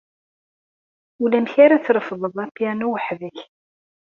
[1.23, 3.39] Ulamek ara d-trefdeḍ apyanu weḥd-k.